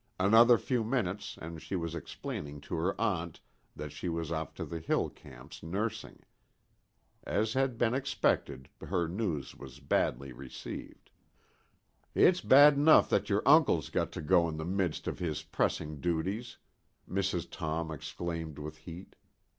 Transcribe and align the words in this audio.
Another 0.19 0.57
few 0.57 0.83
minutes 0.83 1.37
and 1.39 1.61
she 1.61 1.75
was 1.75 1.93
explaining 1.93 2.59
to 2.61 2.73
her 2.75 2.99
aunt 2.99 3.39
that 3.75 3.91
she 3.91 4.09
was 4.09 4.31
off 4.31 4.51
to 4.55 4.65
the 4.65 4.79
hill 4.79 5.11
camps 5.11 5.61
nursing. 5.61 6.23
As 7.23 7.53
had 7.53 7.77
been 7.77 7.93
expected, 7.93 8.67
her 8.81 9.07
news 9.07 9.53
was 9.53 9.79
badly 9.79 10.31
received. 10.33 11.11
"It's 12.15 12.41
bad 12.41 12.73
enough 12.73 13.11
that 13.11 13.29
your 13.29 13.43
uncle's 13.47 13.91
got 13.91 14.11
to 14.13 14.23
go 14.23 14.49
in 14.49 14.57
the 14.57 14.65
midst 14.65 15.05
of 15.07 15.19
his 15.19 15.43
pressing 15.43 15.99
duties," 16.01 16.57
Mrs. 17.07 17.47
Tom 17.51 17.91
exclaimed 17.91 18.57
with 18.57 18.77
heat. 18.79 19.15